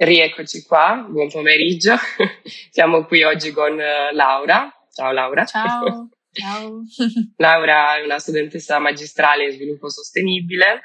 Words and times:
Rieccoci 0.00 0.62
qua, 0.62 1.04
buon 1.10 1.28
pomeriggio. 1.28 1.96
Siamo 2.70 3.04
qui 3.04 3.24
oggi 3.24 3.50
con 3.50 3.80
eh, 3.80 4.12
Laura. 4.12 4.72
Ciao 4.92 5.10
Laura. 5.10 5.44
Ciao. 5.44 6.10
Ciao. 6.30 6.84
Laura 7.36 7.96
è 7.96 8.04
una 8.04 8.20
studentessa 8.20 8.78
magistrale 8.78 9.46
in 9.46 9.50
sviluppo 9.50 9.88
sostenibile 9.88 10.82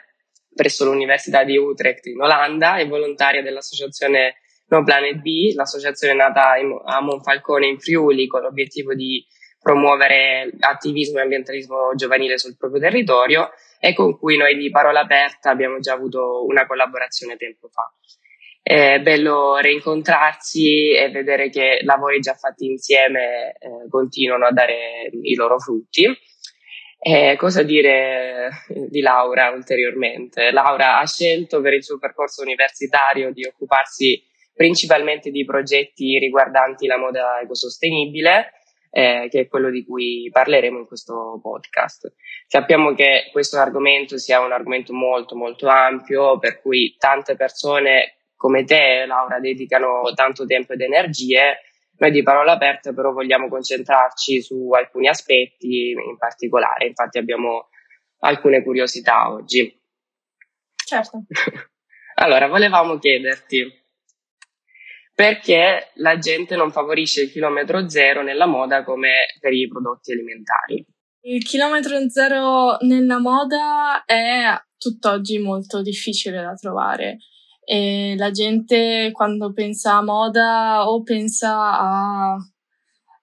presso 0.52 0.86
l'Università 0.86 1.44
di 1.44 1.55
Utrecht 1.57 2.07
in 2.07 2.20
Olanda 2.21 2.78
e 2.78 2.88
volontaria 2.88 3.44
dell'associazione 3.44 4.38
No 4.70 4.84
Planet 4.84 5.22
B, 5.22 5.54
l'associazione 5.54 6.16
nata 6.16 6.56
a 6.84 7.02
Monfalcone 7.02 7.68
in 7.68 7.80
Friuli 7.80 8.26
con 8.26 8.42
l'obiettivo 8.42 8.96
di 8.96 9.24
promuovere 9.60 10.50
attivismo 10.60 11.20
e 11.20 11.22
ambientalismo 11.22 11.94
giovanile 11.94 12.40
sul 12.40 12.58
proprio 12.58 12.82
territorio 12.82 13.52
e 13.80 13.94
con 13.94 14.18
cui 14.18 14.38
noi 14.38 14.58
di 14.58 14.72
Parola 14.72 15.02
Aperta 15.02 15.52
abbiamo 15.52 15.78
già 15.78 15.94
avuto 15.94 16.44
una 16.45 16.66
collaborazione 16.66 17.38
tempo 17.38 17.68
fa. 17.68 17.94
È 18.66 19.02
bello 19.02 19.58
rincontrarsi 19.58 20.94
e 20.94 21.09
vedere 21.09 21.49
che 21.49 21.81
lavori 21.84 22.21
già 22.21 22.34
fatti 22.34 22.66
insieme 22.66 23.58
eh, 23.59 23.90
continuano 23.90 24.45
a 24.45 24.54
dare 24.54 25.09
i 25.21 25.35
loro 25.35 25.59
frutti. 25.59 26.05
Eh, 26.98 27.35
cosa 27.38 27.62
dire 27.62 28.63
di 28.88 29.02
Laura 29.02 29.49
ulteriormente? 29.49 30.52
Laura 30.52 30.99
ha 30.99 31.05
scelto 31.05 31.59
per 31.59 31.73
il 31.73 31.84
suo 31.84 31.99
percorso 31.99 32.41
universitario 32.41 33.34
di 33.34 33.44
occuparsi 33.44 34.23
principalmente 34.55 35.30
di 35.30 35.43
progetti 35.43 36.18
riguardanti 36.18 36.88
la 36.88 36.98
moda 36.98 37.41
ecosostenibile, 37.41 38.54
eh, 38.91 39.27
che 39.30 39.41
è 39.41 39.48
quello 39.48 39.70
di 39.71 39.84
cui 39.84 40.30
parleremo 40.32 40.80
in 40.80 40.88
questo 40.88 41.38
podcast. 41.41 42.13
Sappiamo 42.48 42.93
che 42.93 43.27
questo 43.34 43.57
argomento 43.57 44.18
sia 44.18 44.40
un 44.40 44.54
argomento 44.54 44.93
molto 44.93 45.35
molto 45.35 45.68
ampio, 45.68 46.40
per 46.40 46.62
cui 46.62 46.95
tante 46.98 47.35
persone 47.35 48.20
come 48.43 48.65
te, 48.65 49.05
Laura, 49.05 49.39
dedicano 49.39 50.11
tanto 50.13 50.45
tempo 50.45 50.73
ed 50.73 50.81
energie. 50.81 51.61
Noi 51.95 52.11
di 52.11 52.23
parola 52.23 52.51
aperta 52.51 52.91
però 52.91 53.13
vogliamo 53.13 53.48
concentrarci 53.48 54.41
su 54.41 54.70
alcuni 54.71 55.07
aspetti 55.07 55.91
in 55.91 56.18
particolare, 56.18 56.87
infatti 56.87 57.20
abbiamo 57.20 57.70
alcune 58.20 58.62
curiosità 58.62 59.31
oggi. 59.31 59.73
Certo. 60.76 61.23
allora, 62.15 62.48
volevamo 62.48 62.98
chiederti 62.98 63.81
perché 65.16 65.92
la 65.96 66.18
gente 66.18 66.58
non 66.58 66.70
favorisce 66.70 67.22
il 67.22 67.31
chilometro 67.31 67.88
zero 67.88 68.23
nella 68.23 68.46
moda 68.46 68.84
come 68.84 69.28
per 69.40 69.53
i 69.53 69.70
prodotti 69.70 70.12
alimentari. 70.12 70.86
Il 71.22 71.46
chilometro 71.46 72.09
zero 72.09 72.75
nella 72.81 73.20
moda 73.20 74.03
è 74.03 74.62
tutt'oggi 74.78 75.40
molto 75.40 75.81
difficile 75.81 76.42
da 76.42 76.53
trovare 76.56 77.20
e 77.66 78.16
la 78.17 78.31
gente 78.31 79.11
quando 79.14 79.53
pensa 79.53 79.97
a 79.97 80.03
moda 80.03 80.89
o 80.89 81.02
pensa 81.03 81.80
a 81.80 82.38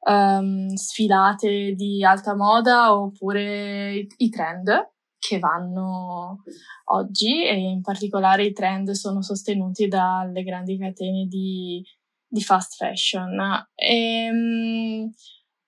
um, 0.00 0.74
sfilate 0.74 1.74
di 1.74 2.04
alta 2.04 2.34
moda 2.34 2.94
oppure 2.94 4.06
i, 4.16 4.28
trend 4.30 4.92
che 5.18 5.38
vanno 5.38 6.42
oggi 6.86 7.44
e 7.44 7.54
in 7.54 7.82
particolare 7.82 8.44
i 8.44 8.52
trend 8.52 8.90
sono 8.92 9.22
sostenuti 9.22 9.86
dalle 9.86 10.42
grandi 10.42 10.78
catene 10.78 11.26
di, 11.26 11.84
di 12.26 12.40
fast 12.40 12.76
fashion. 12.76 13.38
E, 13.74 14.24
ehm, 14.24 15.10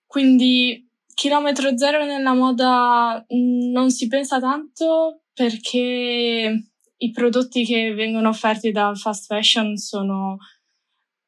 quindi 0.07 0.89
chilometro 1.15 1.77
zero 1.77 2.05
nella 2.05 2.33
moda 2.33 3.25
non 3.29 3.91
si 3.91 4.09
pensa 4.09 4.41
tanto 4.41 5.25
perché 5.35 6.72
i 7.03 7.11
prodotti 7.11 7.65
che 7.65 7.93
vengono 7.95 8.29
offerti 8.29 8.71
dal 8.71 8.97
fast 8.97 9.27
fashion 9.27 9.77
sono 9.77 10.39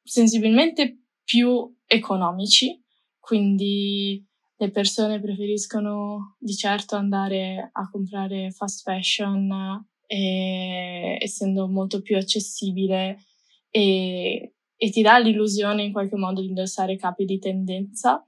sensibilmente 0.02 1.06
più 1.24 1.74
economici, 1.86 2.80
quindi 3.18 4.24
le 4.56 4.70
persone 4.70 5.20
preferiscono 5.20 6.36
di 6.38 6.54
certo 6.54 6.94
andare 6.96 7.70
a 7.72 7.90
comprare 7.90 8.50
fast 8.52 8.82
fashion 8.82 9.84
e, 10.06 11.18
essendo 11.20 11.66
molto 11.68 12.02
più 12.02 12.16
accessibile 12.16 13.24
e, 13.68 14.54
e 14.76 14.90
ti 14.90 15.02
dà 15.02 15.18
l'illusione 15.18 15.82
in 15.82 15.92
qualche 15.92 16.16
modo 16.16 16.40
di 16.40 16.48
indossare 16.48 16.96
capi 16.96 17.24
di 17.24 17.38
tendenza 17.38 18.24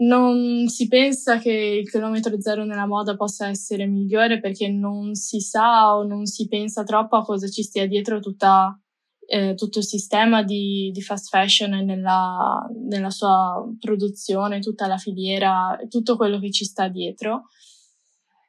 non 0.00 0.68
si 0.68 0.88
pensa 0.88 1.38
che 1.38 1.52
il 1.52 1.90
chilometro 1.90 2.40
zero 2.40 2.64
nella 2.64 2.86
moda 2.86 3.16
possa 3.16 3.48
essere 3.48 3.86
migliore 3.86 4.40
perché 4.40 4.68
non 4.68 5.14
si 5.14 5.40
sa 5.40 5.96
o 5.96 6.04
non 6.04 6.26
si 6.26 6.48
pensa 6.48 6.84
troppo 6.84 7.16
a 7.16 7.22
cosa 7.22 7.48
ci 7.48 7.62
stia 7.62 7.86
dietro 7.86 8.20
tutta, 8.20 8.78
eh, 9.26 9.54
tutto 9.54 9.78
il 9.78 9.84
sistema 9.84 10.42
di, 10.42 10.90
di 10.92 11.02
fast 11.02 11.28
fashion 11.28 11.84
nella, 11.84 12.66
nella, 12.88 13.10
sua 13.10 13.62
produzione, 13.78 14.60
tutta 14.60 14.86
la 14.86 14.96
filiera, 14.96 15.78
tutto 15.88 16.16
quello 16.16 16.38
che 16.38 16.50
ci 16.50 16.64
sta 16.64 16.88
dietro. 16.88 17.48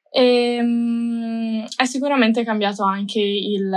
E, 0.10 0.58
um, 0.62 1.66
è 1.76 1.86
sicuramente 1.86 2.46
cambiato 2.46 2.84
anche 2.84 3.20
il, 3.20 3.74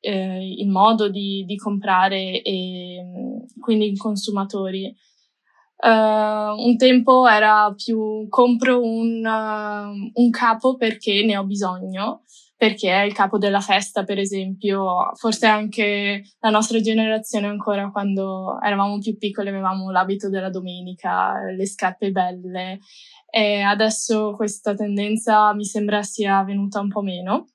eh, 0.00 0.54
il 0.56 0.68
modo 0.68 1.08
di, 1.08 1.44
di 1.44 1.56
comprare 1.56 2.42
e 2.42 3.04
quindi 3.60 3.92
i 3.92 3.96
consumatori 3.96 4.92
Uh, 5.80 6.58
un 6.58 6.76
tempo 6.76 7.28
era 7.28 7.72
più 7.76 8.26
compro 8.28 8.82
un, 8.82 9.24
uh, 9.24 10.20
un, 10.20 10.30
capo 10.30 10.76
perché 10.76 11.24
ne 11.24 11.36
ho 11.36 11.44
bisogno, 11.44 12.24
perché 12.56 12.90
è 12.90 13.04
il 13.04 13.12
capo 13.12 13.38
della 13.38 13.60
festa, 13.60 14.02
per 14.02 14.18
esempio. 14.18 15.12
Forse 15.14 15.46
anche 15.46 16.24
la 16.40 16.50
nostra 16.50 16.80
generazione 16.80 17.46
ancora 17.46 17.90
quando 17.92 18.60
eravamo 18.60 18.98
più 18.98 19.16
piccoli 19.16 19.50
avevamo 19.50 19.92
l'abito 19.92 20.28
della 20.28 20.50
domenica, 20.50 21.34
le 21.56 21.66
scarpe 21.66 22.10
belle 22.10 22.80
e 23.30 23.60
adesso 23.60 24.34
questa 24.34 24.74
tendenza 24.74 25.52
mi 25.54 25.64
sembra 25.64 26.02
sia 26.02 26.42
venuta 26.42 26.80
un 26.80 26.88
po' 26.88 27.02
meno. 27.02 27.46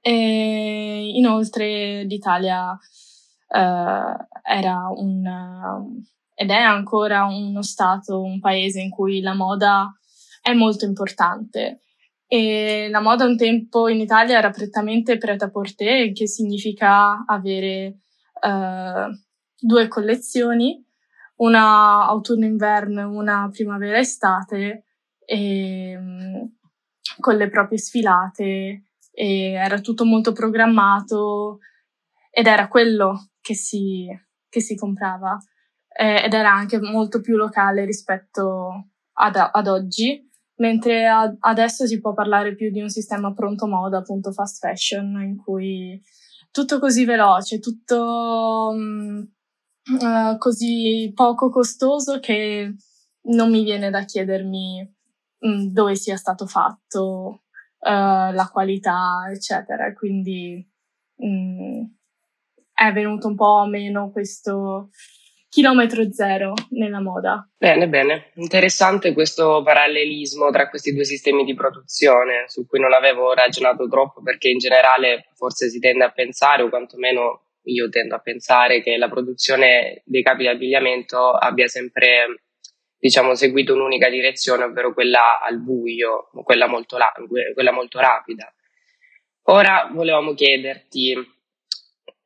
E 0.00 1.10
inoltre 1.14 2.04
l'Italia 2.04 2.70
uh, 2.70 4.16
era 4.44 4.88
un 4.94 5.26
ed 6.42 6.50
è 6.50 6.60
ancora 6.60 7.24
uno 7.24 7.62
stato, 7.62 8.20
un 8.20 8.40
paese 8.40 8.80
in 8.80 8.90
cui 8.90 9.20
la 9.20 9.32
moda 9.32 9.96
è 10.42 10.52
molto 10.52 10.84
importante. 10.84 11.82
E 12.26 12.88
la 12.90 13.00
moda 13.00 13.24
un 13.24 13.36
tempo 13.36 13.86
in 13.86 14.00
Italia 14.00 14.38
era 14.38 14.50
prettamente 14.50 15.18
prêt-à-porter, 15.18 16.10
che 16.10 16.26
significa 16.26 17.24
avere 17.24 18.00
uh, 18.40 19.08
due 19.56 19.86
collezioni, 19.86 20.84
una 21.36 22.06
autunno-inverno 22.08 23.00
e 23.00 23.04
una 23.04 23.48
primavera-estate, 23.48 24.84
e, 25.24 25.96
um, 25.96 26.56
con 27.20 27.36
le 27.36 27.48
proprie 27.50 27.78
sfilate, 27.78 28.82
era 29.12 29.78
tutto 29.80 30.04
molto 30.04 30.32
programmato 30.32 31.58
ed 32.30 32.46
era 32.46 32.66
quello 32.66 33.28
che 33.40 33.54
si, 33.54 34.08
che 34.48 34.60
si 34.60 34.74
comprava 34.74 35.38
eh, 35.94 36.24
ed 36.24 36.32
era 36.32 36.52
anche 36.52 36.80
molto 36.80 37.20
più 37.20 37.36
locale 37.36 37.84
rispetto 37.84 38.88
ad, 39.14 39.36
ad 39.36 39.66
oggi, 39.66 40.28
mentre 40.56 41.06
ad, 41.06 41.36
adesso 41.40 41.86
si 41.86 42.00
può 42.00 42.12
parlare 42.14 42.54
più 42.54 42.70
di 42.70 42.80
un 42.80 42.88
sistema 42.88 43.32
pronto 43.32 43.66
moda, 43.66 43.98
appunto 43.98 44.32
fast 44.32 44.58
fashion, 44.58 45.20
in 45.22 45.36
cui 45.36 46.00
tutto 46.50 46.78
così 46.78 47.04
veloce, 47.04 47.58
tutto 47.58 48.68
um, 48.72 49.26
uh, 50.00 50.38
così 50.38 51.10
poco 51.14 51.50
costoso 51.50 52.20
che 52.20 52.74
non 53.24 53.50
mi 53.50 53.62
viene 53.64 53.90
da 53.90 54.04
chiedermi 54.04 54.94
um, 55.40 55.66
dove 55.72 55.94
sia 55.96 56.16
stato 56.16 56.46
fatto, 56.46 57.42
uh, 57.78 58.32
la 58.32 58.48
qualità, 58.52 59.30
eccetera. 59.30 59.92
Quindi 59.92 60.66
um, 61.16 61.96
è 62.72 62.92
venuto 62.92 63.28
un 63.28 63.34
po' 63.34 63.64
meno 63.66 64.10
questo 64.10 64.90
chilometro 65.52 66.10
zero 66.10 66.54
nella 66.70 67.02
moda. 67.02 67.46
Bene, 67.58 67.86
bene. 67.86 68.30
Interessante 68.36 69.12
questo 69.12 69.62
parallelismo 69.62 70.48
tra 70.48 70.70
questi 70.70 70.94
due 70.94 71.04
sistemi 71.04 71.44
di 71.44 71.52
produzione, 71.52 72.44
su 72.46 72.66
cui 72.66 72.80
non 72.80 72.94
avevo 72.94 73.34
ragionato 73.34 73.86
troppo 73.86 74.22
perché 74.22 74.48
in 74.48 74.56
generale 74.56 75.28
forse 75.34 75.68
si 75.68 75.78
tende 75.78 76.04
a 76.04 76.10
pensare, 76.10 76.62
o 76.62 76.70
quantomeno 76.70 77.48
io 77.64 77.90
tendo 77.90 78.14
a 78.14 78.20
pensare, 78.20 78.82
che 78.82 78.96
la 78.96 79.10
produzione 79.10 80.00
dei 80.06 80.22
capi 80.22 80.44
di 80.44 80.48
abbigliamento 80.48 81.32
abbia 81.32 81.68
sempre 81.68 82.44
diciamo, 82.98 83.34
seguito 83.34 83.74
un'unica 83.74 84.08
direzione, 84.08 84.64
ovvero 84.64 84.94
quella 84.94 85.38
al 85.38 85.60
buio, 85.60 86.30
quella 86.44 86.66
molto, 86.66 86.96
la- 86.96 87.12
quella 87.52 87.72
molto 87.72 87.98
rapida. 87.98 88.50
Ora 89.48 89.90
volevamo 89.92 90.32
chiederti 90.32 91.14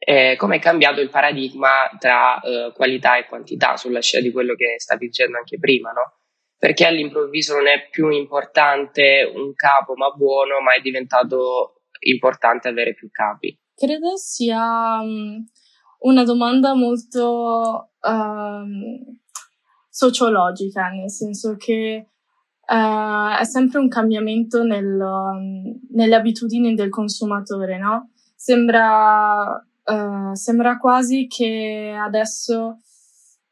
eh, 0.08 0.37
come 0.37 0.56
è 0.56 0.58
cambiato 0.61 1.00
il 1.00 1.11
paradigma 1.11 1.91
tra 1.99 2.38
eh, 2.38 2.70
qualità 2.73 3.19
e 3.19 3.26
quantità, 3.26 3.76
sulla 3.76 4.00
scia 4.00 4.20
di 4.20 4.31
quello 4.31 4.55
che 4.55 4.76
stavi 4.79 5.06
dicendo 5.06 5.37
anche 5.37 5.58
prima, 5.58 5.91
no? 5.91 6.19
Perché 6.56 6.87
all'improvviso 6.87 7.56
non 7.56 7.67
è 7.67 7.88
più 7.91 8.08
importante 8.11 9.29
un 9.35 9.53
capo 9.56 9.94
ma 9.97 10.11
buono, 10.11 10.61
ma 10.61 10.76
è 10.76 10.81
diventato 10.81 11.82
importante 12.06 12.69
avere 12.69 12.94
più 12.94 13.11
capi. 13.11 13.58
Credo 13.75 14.17
sia 14.17 15.00
um, 15.00 15.44
una 16.03 16.23
domanda 16.23 16.73
molto 16.75 17.91
um, 18.03 19.19
sociologica, 19.91 20.88
nel 20.91 21.11
senso 21.11 21.56
che 21.56 22.11
uh, 22.64 23.37
è 23.41 23.44
sempre 23.44 23.81
un 23.81 23.88
cambiamento 23.88 24.62
nel, 24.62 25.00
um, 25.00 25.81
nelle 25.91 26.14
abitudini 26.14 26.75
del 26.75 26.91
consumatore, 26.91 27.76
no? 27.76 28.12
Sembra, 28.37 29.66
uh, 29.87 30.35
sembra 30.35 30.79
quasi 30.79 31.27
che 31.27 31.94
adesso 31.99 32.79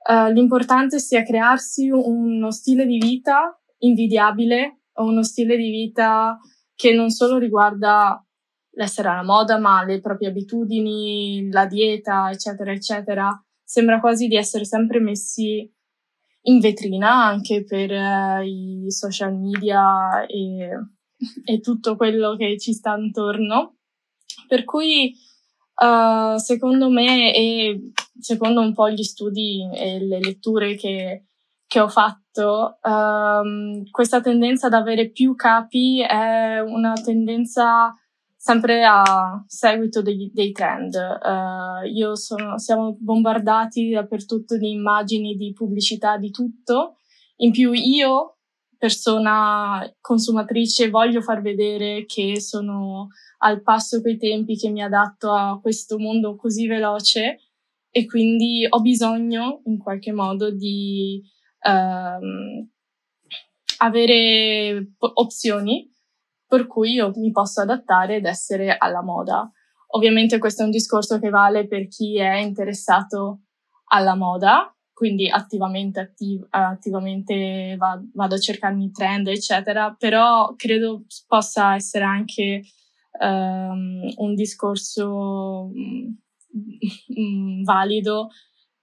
uh, 0.08 0.32
l'importante 0.32 0.98
sia 0.98 1.22
crearsi 1.22 1.90
uno 1.90 2.50
stile 2.50 2.86
di 2.86 2.98
vita 2.98 3.58
invidiabile 3.78 4.80
uno 5.02 5.22
stile 5.22 5.56
di 5.56 5.70
vita 5.70 6.38
che 6.74 6.92
non 6.92 7.10
solo 7.10 7.38
riguarda 7.38 8.24
l'essere 8.76 9.08
alla 9.08 9.22
moda, 9.24 9.58
ma 9.58 9.84
le 9.84 10.00
proprie 10.00 10.28
abitudini, 10.28 11.48
la 11.50 11.66
dieta, 11.66 12.30
eccetera, 12.30 12.72
eccetera. 12.72 13.44
Sembra 13.62 14.00
quasi 14.00 14.26
di 14.26 14.36
essere 14.36 14.64
sempre 14.64 15.00
messi 15.00 15.70
in 16.46 16.58
vetrina 16.58 17.24
anche 17.24 17.64
per 17.64 17.90
uh, 17.90 18.42
i 18.44 18.90
social 18.90 19.34
media 19.34 20.26
e, 20.26 20.68
e, 21.44 21.60
tutto 21.60 21.96
quello 21.96 22.36
che 22.36 22.58
ci 22.58 22.72
sta 22.72 22.96
intorno. 22.96 23.76
Per 24.46 24.64
cui, 24.64 25.14
uh, 25.76 26.36
secondo 26.38 26.88
me, 26.90 27.34
e 27.34 27.92
secondo 28.18 28.60
un 28.60 28.72
po' 28.72 28.90
gli 28.90 29.02
studi 29.02 29.68
e 29.72 29.98
le 30.04 30.20
letture 30.20 30.74
che, 30.76 31.26
che 31.66 31.80
ho 31.80 31.88
fatto, 31.88 32.78
um, 32.82 33.82
questa 33.90 34.20
tendenza 34.20 34.66
ad 34.66 34.74
avere 34.74 35.10
più 35.10 35.34
capi 35.34 36.00
è 36.00 36.60
una 36.60 36.92
tendenza 36.94 37.94
sempre 38.36 38.84
a 38.84 39.42
seguito 39.46 40.02
dei, 40.02 40.30
dei 40.32 40.52
trend. 40.52 40.94
Uh, 40.94 41.86
io 41.86 42.14
sono, 42.14 42.58
siamo 42.58 42.94
bombardati 42.98 43.90
dappertutto 43.90 44.58
di 44.58 44.70
immagini, 44.70 45.34
di 45.34 45.52
pubblicità, 45.54 46.18
di 46.18 46.30
tutto. 46.30 46.98
In 47.36 47.52
più 47.52 47.72
io, 47.72 48.33
persona 48.84 49.90
consumatrice, 49.98 50.90
voglio 50.90 51.22
far 51.22 51.40
vedere 51.40 52.04
che 52.04 52.38
sono 52.38 53.08
al 53.38 53.62
passo 53.62 54.02
coi 54.02 54.18
tempi, 54.18 54.58
che 54.58 54.68
mi 54.68 54.82
adatto 54.82 55.32
a 55.32 55.58
questo 55.58 55.98
mondo 55.98 56.36
così 56.36 56.66
veloce 56.66 57.38
e 57.90 58.04
quindi 58.04 58.66
ho 58.68 58.80
bisogno 58.82 59.62
in 59.64 59.78
qualche 59.78 60.12
modo 60.12 60.50
di 60.50 61.22
um, 61.62 62.68
avere 63.78 64.92
opzioni 64.98 65.90
per 66.46 66.66
cui 66.66 66.92
io 66.92 67.10
mi 67.16 67.30
posso 67.30 67.62
adattare 67.62 68.16
ed 68.16 68.26
essere 68.26 68.76
alla 68.76 69.02
moda. 69.02 69.50
Ovviamente 69.94 70.36
questo 70.36 70.60
è 70.60 70.66
un 70.66 70.70
discorso 70.70 71.18
che 71.18 71.30
vale 71.30 71.66
per 71.66 71.88
chi 71.88 72.18
è 72.18 72.34
interessato 72.34 73.44
alla 73.86 74.14
moda, 74.14 74.73
quindi 74.94 75.28
attivamente, 75.28 76.00
attiv- 76.00 76.46
attivamente 76.48 77.74
va- 77.76 78.02
vado 78.14 78.36
a 78.36 78.38
cercarmi 78.38 78.90
trend, 78.92 79.26
eccetera, 79.26 79.94
però 79.98 80.54
credo 80.56 81.04
possa 81.26 81.74
essere 81.74 82.04
anche 82.04 82.62
um, 83.20 84.08
un 84.16 84.34
discorso 84.34 85.70
um, 85.72 87.62
valido. 87.64 88.28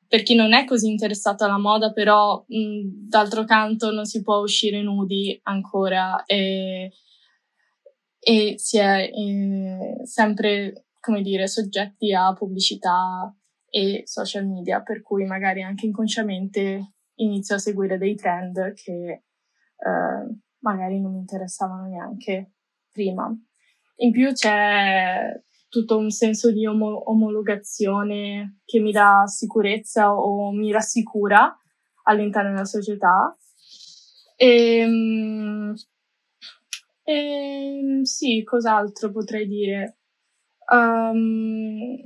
Per 0.08 0.24
chi 0.24 0.36
non 0.36 0.54
è 0.54 0.66
così 0.66 0.90
interessato 0.90 1.46
alla 1.46 1.58
moda, 1.58 1.94
però 1.94 2.44
mh, 2.46 3.08
d'altro 3.08 3.46
canto 3.46 3.92
non 3.92 4.06
si 4.06 4.22
può 4.22 4.40
uscire 4.40 4.82
nudi 4.82 5.40
ancora 5.44 6.26
e 6.26 6.92
e 8.24 8.54
si 8.58 8.78
è 8.78 9.10
eh, 9.12 10.06
sempre, 10.06 10.86
come 11.00 11.24
dire, 11.24 11.48
soggetti 11.48 12.14
a 12.14 12.34
pubblicità 12.34 13.36
e 13.72 14.04
social 14.06 14.46
media, 14.46 14.82
per 14.82 15.02
cui 15.02 15.26
magari 15.26 15.64
anche 15.64 15.88
inconsciamente 15.88 16.94
inizio 17.16 17.56
a 17.56 17.60
seguire 17.60 17.98
dei 17.98 18.16
trend 18.16 18.74
che 18.74 19.24
eh, 19.78 20.36
magari 20.60 21.00
non 21.00 21.14
mi 21.14 21.20
interessavano 21.20 21.88
neanche 21.88 22.52
prima. 22.92 23.34
In 23.98 24.12
più 24.12 24.32
c'è 24.34 25.42
tutto 25.70 25.98
un 25.98 26.12
senso 26.12 26.52
di 26.52 26.68
om- 26.68 27.02
omologazione 27.06 28.60
che 28.66 28.80
mi 28.80 28.92
dà 28.92 29.24
sicurezza 29.26 30.14
o 30.14 30.52
mi 30.52 30.72
rassicura 30.72 31.58
all'interno 32.04 32.52
della 32.52 32.66
società. 32.66 33.36
E, 34.36 34.78
ehm, 34.80 35.74
Ehm, 37.04 38.04
sì, 38.04 38.44
cos'altro 38.44 39.12
potrei 39.12 39.48
dire? 39.48 39.98
Um, 40.72 41.98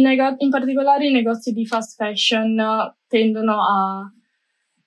nego- 0.00 0.34
in, 0.38 0.50
particolare 0.50 1.06
i 1.06 1.12
negozi 1.12 1.52
di 1.52 1.66
fast 1.66 1.96
fashion 1.96 2.56
tendono 3.06 3.60
a 3.60 4.12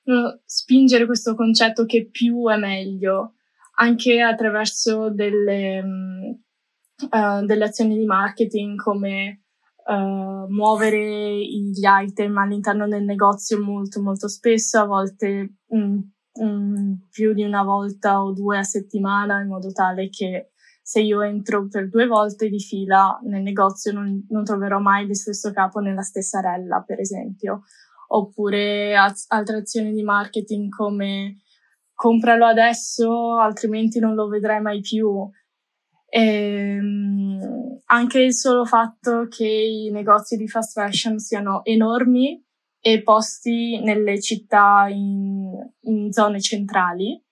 no, 0.03 0.39
spingere 0.45 1.05
questo 1.05 1.35
concetto 1.35 1.85
che 1.85 2.09
più 2.09 2.47
è 2.49 2.57
meglio, 2.57 3.35
anche 3.75 4.21
attraverso 4.21 5.09
delle, 5.09 5.79
uh, 5.79 7.45
delle 7.45 7.63
azioni 7.63 7.97
di 7.97 8.05
marketing 8.05 8.81
come 8.81 9.43
uh, 9.85 10.47
muovere 10.47 11.37
gli 11.37 11.83
item 11.83 12.37
all'interno 12.37 12.87
del 12.87 13.03
negozio 13.03 13.61
molto 13.61 14.01
molto 14.01 14.27
spesso, 14.27 14.79
a 14.79 14.85
volte 14.85 15.55
mh, 15.67 15.97
um, 16.33 17.07
più 17.09 17.33
di 17.33 17.43
una 17.43 17.63
volta 17.63 18.23
o 18.23 18.33
due 18.33 18.57
a 18.57 18.63
settimana 18.63 19.39
in 19.41 19.47
modo 19.47 19.71
tale 19.71 20.09
che 20.09 20.51
se 20.89 21.01
io 21.01 21.21
entro 21.21 21.67
per 21.67 21.87
due 21.87 22.07
volte 22.07 22.49
di 22.49 22.57
fila 22.59 23.19
nel 23.25 23.43
negozio 23.43 23.91
non, 23.91 24.25
non 24.29 24.43
troverò 24.43 24.79
mai 24.79 25.05
lo 25.05 25.13
stesso 25.13 25.51
capo 25.51 25.77
nella 25.77 26.01
stessa 26.01 26.39
rella, 26.39 26.83
per 26.83 26.99
esempio. 26.99 27.61
Oppure 28.07 28.97
az- 28.97 29.25
altre 29.27 29.57
azioni 29.57 29.93
di 29.93 30.01
marketing 30.01 30.67
come 30.69 31.41
compralo 31.93 32.47
adesso, 32.47 33.37
altrimenti 33.37 33.99
non 33.99 34.15
lo 34.15 34.29
vedrai 34.29 34.61
mai 34.61 34.81
più. 34.81 35.29
E, 36.07 36.21
ehm, 36.77 37.81
anche 37.85 38.19
il 38.21 38.33
solo 38.33 38.65
fatto 38.65 39.27
che 39.29 39.45
i 39.45 39.91
negozi 39.91 40.37
di 40.37 40.47
fast 40.47 40.73
fashion 40.73 41.19
siano 41.19 41.63
enormi 41.65 42.43
e 42.79 43.03
posti 43.03 43.79
nelle 43.79 44.19
città 44.19 44.87
in, 44.89 45.51
in 45.81 46.11
zone 46.11 46.41
centrali 46.41 47.23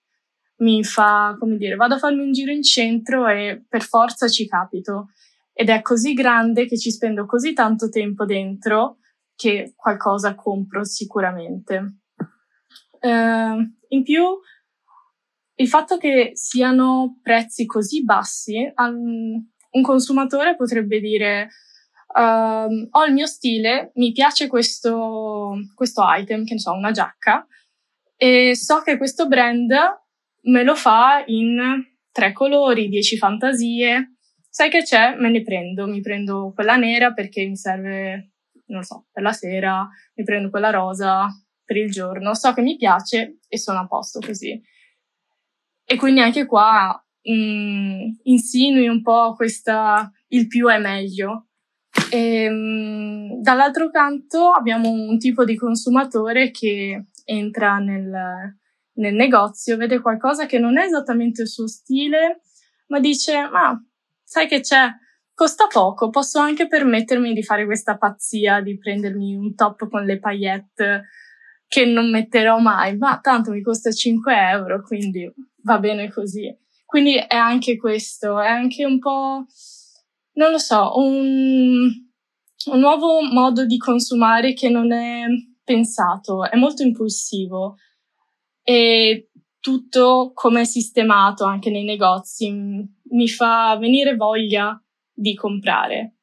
mi 0.58 0.82
fa, 0.84 1.36
come 1.38 1.56
dire, 1.56 1.76
vado 1.76 1.94
a 1.94 1.98
farmi 1.98 2.22
un 2.22 2.32
giro 2.32 2.52
in 2.52 2.62
centro 2.62 3.26
e 3.28 3.64
per 3.68 3.82
forza 3.82 4.28
ci 4.28 4.46
capito. 4.46 5.10
Ed 5.52 5.68
è 5.68 5.82
così 5.82 6.14
grande 6.14 6.66
che 6.66 6.78
ci 6.78 6.90
spendo 6.90 7.26
così 7.26 7.52
tanto 7.52 7.88
tempo 7.88 8.24
dentro 8.24 8.98
che 9.34 9.72
qualcosa 9.76 10.34
compro 10.34 10.84
sicuramente. 10.84 11.98
Uh, 13.00 13.58
in 13.88 14.02
più, 14.02 14.24
il 15.54 15.68
fatto 15.68 15.96
che 15.96 16.32
siano 16.34 17.18
prezzi 17.22 17.66
così 17.66 18.04
bassi, 18.04 18.72
um, 18.76 19.50
un 19.70 19.82
consumatore 19.82 20.56
potrebbe 20.56 21.00
dire 21.00 21.48
uh, 22.14 22.88
ho 22.90 23.04
il 23.04 23.12
mio 23.12 23.26
stile, 23.26 23.92
mi 23.96 24.12
piace 24.12 24.46
questo, 24.46 25.54
questo 25.74 26.02
item, 26.06 26.44
che 26.44 26.54
ne 26.54 26.60
so, 26.60 26.72
una 26.72 26.90
giacca, 26.90 27.46
e 28.16 28.56
so 28.56 28.82
che 28.82 28.96
questo 28.96 29.28
brand 29.28 29.72
me 30.48 30.62
lo 30.62 30.74
fa 30.74 31.22
in 31.26 31.84
tre 32.10 32.32
colori, 32.32 32.88
dieci 32.88 33.16
fantasie. 33.16 34.16
Sai 34.48 34.70
che 34.70 34.82
c'è? 34.82 35.14
Me 35.16 35.30
ne 35.30 35.42
prendo. 35.42 35.86
Mi 35.86 36.00
prendo 36.00 36.52
quella 36.54 36.76
nera 36.76 37.12
perché 37.12 37.46
mi 37.46 37.56
serve, 37.56 38.32
non 38.66 38.82
so, 38.82 39.06
per 39.12 39.22
la 39.22 39.32
sera, 39.32 39.88
mi 40.14 40.24
prendo 40.24 40.50
quella 40.50 40.70
rosa 40.70 41.28
per 41.64 41.76
il 41.76 41.90
giorno. 41.90 42.34
So 42.34 42.52
che 42.52 42.62
mi 42.62 42.76
piace 42.76 43.38
e 43.46 43.58
sono 43.58 43.80
a 43.80 43.86
posto 43.86 44.20
così. 44.20 44.60
E 45.84 45.96
quindi 45.96 46.20
anche 46.20 46.46
qua 46.46 47.02
mh, 47.22 47.32
mm, 47.32 48.00
insinui 48.24 48.88
un 48.88 49.02
po' 49.02 49.34
questa 49.34 50.10
il 50.28 50.46
più 50.46 50.68
è 50.68 50.78
meglio. 50.78 51.46
E, 52.10 52.42
ehm, 52.44 53.40
dall'altro 53.42 53.90
canto 53.90 54.50
abbiamo 54.50 54.90
un 54.90 55.18
tipo 55.18 55.44
di 55.44 55.56
consumatore 55.56 56.50
che 56.50 57.06
entra 57.24 57.78
nel, 57.78 58.57
nel 58.98 59.14
negozio, 59.14 59.76
vede 59.76 60.00
qualcosa 60.00 60.46
che 60.46 60.58
non 60.58 60.78
è 60.78 60.84
esattamente 60.84 61.42
il 61.42 61.48
suo 61.48 61.66
stile, 61.66 62.42
ma 62.88 63.00
dice, 63.00 63.48
ma 63.50 63.80
sai 64.22 64.46
che 64.46 64.60
c'è? 64.60 64.88
Costa 65.34 65.66
poco, 65.68 66.10
posso 66.10 66.40
anche 66.40 66.66
permettermi 66.66 67.32
di 67.32 67.42
fare 67.42 67.64
questa 67.64 67.96
pazzia, 67.96 68.60
di 68.60 68.76
prendermi 68.76 69.36
un 69.36 69.54
top 69.54 69.88
con 69.88 70.04
le 70.04 70.18
paillette 70.18 71.04
che 71.68 71.84
non 71.84 72.10
metterò 72.10 72.58
mai, 72.58 72.96
ma 72.96 73.20
tanto 73.20 73.52
mi 73.52 73.62
costa 73.62 73.92
5 73.92 74.34
euro, 74.34 74.82
quindi 74.82 75.32
va 75.62 75.78
bene 75.78 76.10
così. 76.10 76.52
Quindi 76.84 77.14
è 77.14 77.36
anche 77.36 77.76
questo, 77.76 78.40
è 78.40 78.48
anche 78.48 78.84
un 78.84 78.98
po' 78.98 79.46
non 80.38 80.52
lo 80.52 80.58
so, 80.58 80.92
un, 80.96 81.90
un 82.66 82.78
nuovo 82.78 83.20
modo 83.20 83.66
di 83.66 83.76
consumare 83.76 84.54
che 84.54 84.70
non 84.70 84.92
è 84.92 85.26
pensato, 85.62 86.48
è 86.48 86.56
molto 86.56 86.82
impulsivo 86.82 87.76
e 88.68 89.30
tutto 89.60 90.32
come 90.34 90.60
è 90.60 90.64
sistemato 90.64 91.44
anche 91.44 91.70
nei 91.70 91.84
negozi 91.84 92.50
mi 92.50 93.28
fa 93.28 93.74
venire 93.80 94.14
voglia 94.14 94.78
di 95.10 95.34
comprare. 95.34 96.16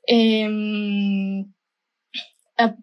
E, 0.00 0.38
ehm, 0.38 1.52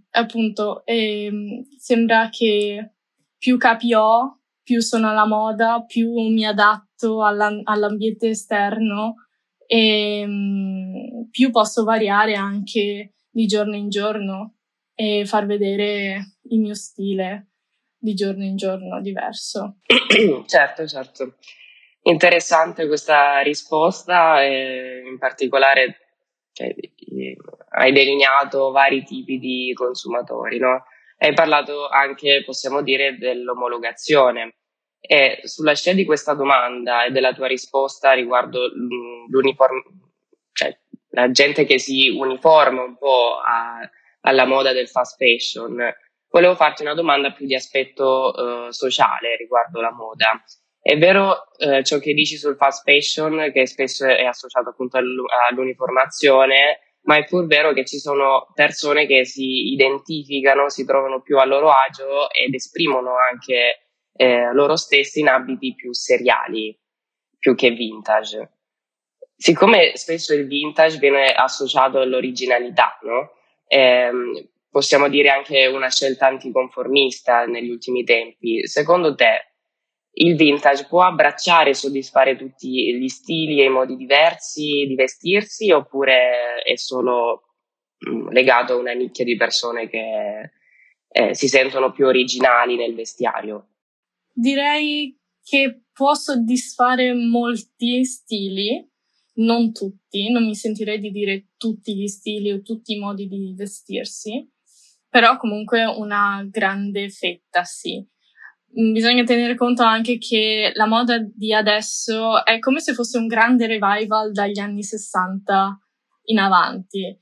appunto 0.09 0.86
eh, 0.86 1.31
sembra 1.77 2.27
che 2.29 2.95
più 3.38 3.57
capi 3.57 3.93
ho, 3.93 4.41
più 4.62 4.81
sono 4.81 5.12
alla 5.12 5.25
moda, 5.25 5.86
più 5.86 6.12
mi 6.27 6.45
adatto 6.45 7.24
alla, 7.24 7.62
all'ambiente 7.63 8.27
esterno 8.31 9.27
e 9.65 10.25
um, 10.27 11.29
più 11.29 11.51
posso 11.51 11.86
variare 11.86 12.36
anche 12.36 13.13
di 13.29 13.45
giorno 13.45 13.77
in 13.77 13.88
giorno 13.88 14.55
e 14.93 15.24
far 15.25 15.45
vedere 15.45 16.38
il 16.50 16.59
mio 16.59 16.75
stile 16.75 17.51
di 17.97 18.13
giorno 18.13 18.43
in 18.43 18.55
giorno 18.55 19.01
diverso. 19.01 19.77
certo, 20.45 20.87
certo. 20.87 21.35
Interessante 22.01 22.87
questa 22.87 23.39
risposta, 23.39 24.41
in 24.43 25.17
particolare 25.17 26.07
cioè, 26.57 26.73
hai 27.77 27.91
delineato 27.91 28.71
vari 28.71 29.03
tipi 29.03 29.37
di 29.37 29.71
consumatori, 29.75 30.57
no? 30.57 30.85
Hai 31.17 31.33
parlato 31.33 31.87
anche, 31.87 32.43
possiamo 32.43 32.81
dire, 32.81 33.17
dell'omologazione. 33.17 34.55
E 34.99 35.41
sulla 35.43 35.75
scia 35.75 35.93
di 35.93 36.05
questa 36.05 36.33
domanda 36.33 37.05
e 37.05 37.11
della 37.11 37.33
tua 37.33 37.47
risposta 37.47 38.13
riguardo 38.13 38.67
l'uniforme, 39.29 39.83
cioè 40.51 40.75
la 41.11 41.29
gente 41.29 41.65
che 41.65 41.77
si 41.77 42.09
uniforma 42.09 42.83
un 42.83 42.97
po' 42.97 43.37
a, 43.37 43.79
alla 44.21 44.45
moda 44.45 44.73
del 44.73 44.87
fast 44.87 45.17
fashion, 45.17 45.77
volevo 46.29 46.55
farti 46.55 46.81
una 46.81 46.93
domanda 46.93 47.31
più 47.31 47.46
di 47.46 47.55
aspetto 47.55 48.34
uh, 48.36 48.72
sociale 48.72 49.36
riguardo 49.36 49.81
la 49.81 49.91
moda. 49.91 50.41
È 50.79 50.98
vero 50.98 51.51
eh, 51.57 51.84
ciò 51.84 52.00
che 52.00 52.13
dici 52.13 52.38
sul 52.38 52.55
fast 52.55 52.84
fashion, 52.84 53.51
che 53.51 53.67
spesso 53.67 54.05
è 54.05 54.24
associato 54.24 54.69
appunto 54.69 54.98
all'uniformazione, 54.98 56.79
ma 57.01 57.17
è 57.17 57.25
pur 57.25 57.46
vero 57.46 57.74
che 57.74 57.84
ci 57.84 57.98
sono 57.98 58.48
persone 58.53 59.05
che 59.05 59.25
si 59.25 59.74
identificano, 59.74 60.69
si 60.69 60.86
trovano 60.86 61.22
più 61.22 61.39
a 61.39 61.46
loro 61.46 61.72
agio 61.72 62.31
ed 62.31 62.53
esprimono 62.53 63.15
anche 63.17 63.88
eh, 64.13 64.53
loro 64.53 64.77
stessi 64.77 65.19
in 65.19 65.27
abiti 65.27 65.75
più 65.75 65.91
seriali, 65.93 66.77
più 67.38 67.53
che 67.53 67.72
vintage. 67.72 68.51
Siccome 69.36 69.96
spesso 69.98 70.34
il 70.34 70.48
vintage 70.48 71.00
viene 71.00 71.34
associato 71.34 72.00
all'originalità, 72.00 72.98
no? 73.01 73.31
eh, 73.67 74.10
possiamo 74.69 75.09
dire 75.09 75.29
anche 75.29 75.65
una 75.67 75.89
scelta 75.89 76.27
anticonformista 76.27 77.45
negli 77.45 77.69
ultimi 77.69 78.03
tempi, 78.03 78.65
secondo 78.67 79.15
te 79.15 79.53
il 80.19 80.36
vintage 80.36 80.88
può 80.88 81.03
abbracciare 81.03 81.71
e 81.71 81.75
soddisfare 81.75 82.36
tutti 82.36 82.95
gli 82.95 83.07
stili 83.07 83.62
e 83.62 83.65
i 83.65 83.69
modi 83.69 83.95
diversi 83.95 84.86
di 84.88 84.95
vestirsi 84.95 85.71
oppure 85.71 86.62
è 86.63 86.75
solo 86.75 87.53
mh, 88.00 88.31
legato 88.31 88.74
a 88.74 88.77
una 88.77 88.93
nicchia 88.93 89.24
di 89.24 89.36
persone 89.36 89.88
che 89.88 90.51
eh, 91.09 91.33
si 91.36 91.47
sentono 91.47 91.91
più 91.91 92.07
originali 92.07 92.75
nel 92.75 92.95
vestiario? 92.95 93.69
Direi 94.33 95.17
che 95.43 95.83
può 95.93 96.13
soddisfare 96.13 97.13
molti 97.13 98.03
stili, 98.03 98.88
non 99.36 99.71
tutti, 99.71 100.29
non 100.31 100.45
mi 100.45 100.55
sentirei 100.55 101.00
di 101.00 101.12
dire 101.12 101.50
tutti 101.57 101.95
gli 101.95 102.07
stili 102.07 102.51
o 102.51 102.62
tutti 102.62 102.93
i 102.93 103.00
modi 103.00 103.27
di 103.27 103.53
vestirsi, 103.55 104.47
però 105.09 105.37
comunque 105.37 105.85
una 105.85 106.45
grande 106.49 107.09
fetta 107.09 107.63
sì. 107.63 108.05
Mm, 108.79 108.91
bisogna 108.93 109.23
tenere 109.23 109.55
conto 109.55 109.83
anche 109.83 110.17
che 110.17 110.71
la 110.75 110.85
moda 110.85 111.17
di 111.19 111.53
adesso 111.53 112.43
è 112.45 112.59
come 112.59 112.79
se 112.79 112.93
fosse 112.93 113.17
un 113.17 113.27
grande 113.27 113.65
revival 113.67 114.31
dagli 114.31 114.59
anni 114.59 114.83
60 114.83 115.79
in 116.25 116.39
avanti, 116.39 117.17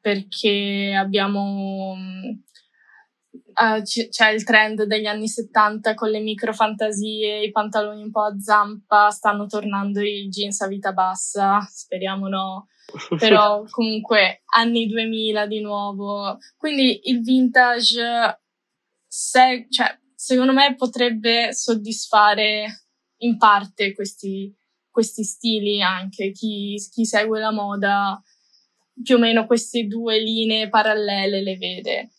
perché 0.00 0.94
abbiamo 0.96 1.94
uh, 3.54 3.82
c- 3.82 4.08
c'è 4.08 4.30
il 4.30 4.44
trend 4.44 4.84
degli 4.84 5.06
anni 5.06 5.28
70 5.28 5.94
con 5.94 6.10
le 6.10 6.20
micro 6.20 6.52
fantasie, 6.52 7.44
i 7.44 7.50
pantaloni 7.50 8.02
un 8.02 8.10
po' 8.10 8.22
a 8.22 8.38
zampa, 8.40 9.10
stanno 9.10 9.46
tornando 9.46 10.00
i 10.00 10.28
jeans 10.28 10.60
a 10.60 10.66
vita 10.66 10.92
bassa, 10.92 11.60
speriamo 11.70 12.28
no. 12.28 12.68
Però 13.18 13.64
comunque 13.70 14.42
anni 14.54 14.86
2000 14.86 15.46
di 15.46 15.60
nuovo. 15.60 16.38
Quindi 16.56 17.00
il 17.04 17.22
vintage 17.22 18.40
se, 19.06 19.66
cioè, 19.70 19.98
secondo 20.14 20.52
me 20.52 20.74
potrebbe 20.74 21.52
soddisfare 21.52 22.88
in 23.18 23.38
parte 23.38 23.94
questi, 23.94 24.52
questi 24.90 25.22
stili 25.22 25.80
anche 25.80 26.32
chi, 26.32 26.76
chi 26.90 27.04
segue 27.04 27.38
la 27.38 27.52
moda 27.52 28.20
più 29.02 29.16
o 29.16 29.18
meno 29.18 29.46
queste 29.46 29.86
due 29.86 30.18
linee 30.18 30.68
parallele 30.68 31.42
le 31.42 31.56
vede. 31.56 32.10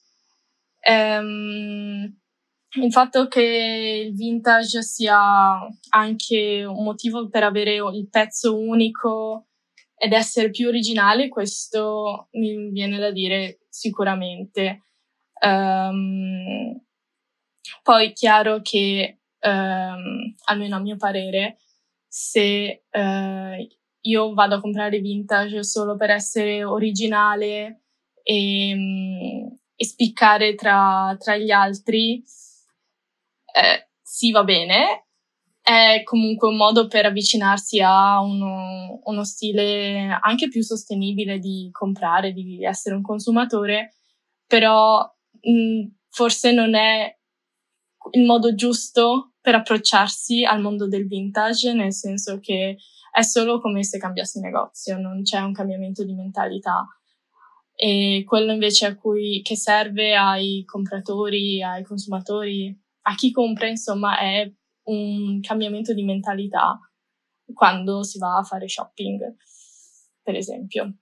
Um, 0.87 2.15
il 2.77 2.91
fatto 2.91 3.27
che 3.27 4.05
il 4.07 4.15
vintage 4.15 4.81
sia 4.81 5.67
anche 5.89 6.65
un 6.65 6.83
motivo 6.83 7.29
per 7.29 7.43
avere 7.43 7.75
il 7.75 8.07
pezzo 8.09 8.57
unico 8.57 9.47
ed 9.97 10.11
essere 10.11 10.49
più 10.49 10.67
originale, 10.67 11.29
questo 11.29 12.27
mi 12.31 12.69
viene 12.71 12.97
da 12.97 13.11
dire 13.11 13.59
sicuramente. 13.69 14.83
Um, 15.41 16.81
poi 17.81 18.13
chiaro 18.13 18.61
che, 18.61 19.19
ehm, 19.39 20.35
almeno 20.45 20.75
a 20.75 20.79
mio 20.79 20.97
parere, 20.97 21.57
se 22.07 22.83
eh, 22.89 23.67
io 24.01 24.33
vado 24.33 24.55
a 24.55 24.61
comprare 24.61 24.99
vintage 24.99 25.63
solo 25.63 25.95
per 25.95 26.09
essere 26.11 26.63
originale 26.63 27.81
e, 28.23 28.73
mm, 28.75 29.47
e 29.75 29.85
spiccare 29.85 30.55
tra, 30.55 31.15
tra, 31.19 31.37
gli 31.37 31.51
altri, 31.51 32.23
eh, 33.53 33.89
sì 34.01 34.31
va 34.31 34.43
bene, 34.43 35.07
è 35.61 36.01
comunque 36.03 36.47
un 36.47 36.55
modo 36.55 36.87
per 36.87 37.05
avvicinarsi 37.05 37.81
a 37.81 38.21
uno, 38.21 39.01
uno 39.03 39.23
stile 39.23 40.17
anche 40.21 40.47
più 40.47 40.61
sostenibile 40.61 41.39
di 41.39 41.69
comprare, 41.71 42.31
di 42.31 42.63
essere 42.63 42.95
un 42.95 43.01
consumatore, 43.01 43.95
però 44.45 45.01
mh, 45.41 45.87
forse 46.09 46.51
non 46.51 46.75
è 46.75 47.17
il 48.11 48.25
modo 48.25 48.53
giusto 48.53 49.33
per 49.41 49.55
approcciarsi 49.55 50.43
al 50.43 50.61
mondo 50.61 50.87
del 50.87 51.07
vintage, 51.07 51.73
nel 51.73 51.93
senso 51.93 52.39
che 52.39 52.77
è 53.11 53.21
solo 53.21 53.59
come 53.59 53.83
se 53.83 53.97
cambiassi 53.97 54.39
negozio, 54.39 54.97
non 54.97 55.21
c'è 55.21 55.39
un 55.39 55.53
cambiamento 55.53 56.03
di 56.03 56.13
mentalità. 56.13 56.85
E 57.75 58.23
quello 58.25 58.53
invece 58.53 58.85
a 58.85 58.95
cui, 58.95 59.41
che 59.43 59.55
serve 59.57 60.15
ai 60.15 60.63
compratori, 60.65 61.61
ai 61.61 61.83
consumatori, 61.83 62.75
a 63.03 63.15
chi 63.15 63.31
compra, 63.31 63.67
insomma, 63.67 64.17
è 64.19 64.49
un 64.83 65.39
cambiamento 65.41 65.93
di 65.93 66.03
mentalità 66.03 66.79
quando 67.53 68.03
si 68.03 68.17
va 68.17 68.37
a 68.37 68.43
fare 68.43 68.67
shopping, 68.67 69.35
per 70.23 70.35
esempio. 70.35 70.99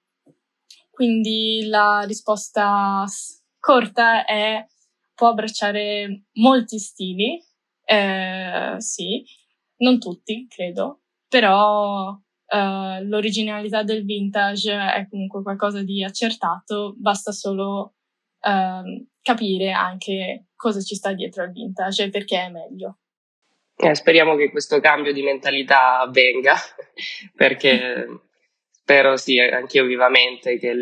Quindi 0.89 1.65
la 1.67 2.01
risposta 2.01 3.05
corta 3.59 4.25
è 4.25 4.65
può 5.15 5.29
abbracciare 5.29 6.25
molti 6.33 6.79
stili, 6.79 7.39
eh, 7.85 8.75
sì, 8.79 9.23
non 9.77 9.99
tutti, 9.99 10.47
credo, 10.49 11.01
però 11.27 12.19
eh, 12.53 13.03
l'originalità 13.05 13.81
del 13.81 14.05
vintage 14.05 14.71
è 14.71 15.07
comunque 15.09 15.41
qualcosa 15.41 15.81
di 15.81 16.03
accertato, 16.03 16.93
basta 16.97 17.31
solo 17.31 17.95
eh, 18.39 19.07
capire 19.23 19.71
anche 19.71 20.49
cosa 20.55 20.79
ci 20.79 20.93
sta 20.93 21.13
dietro 21.13 21.41
al 21.41 21.51
vintage 21.51 22.03
e 22.03 22.09
perché 22.11 22.45
è 22.45 22.49
meglio. 22.49 22.99
Eh, 23.75 23.95
speriamo 23.95 24.35
che 24.35 24.51
questo 24.51 24.79
cambio 24.79 25.13
di 25.13 25.23
mentalità 25.23 26.01
avvenga, 26.01 26.53
perché 27.35 28.21
spero 28.69 29.17
sì, 29.17 29.39
anch'io 29.39 29.85
vivamente 29.85 30.59
che 30.59 30.75